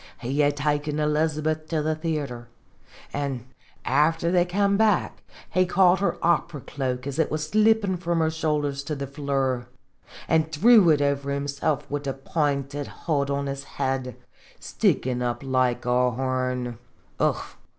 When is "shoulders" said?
8.31-8.81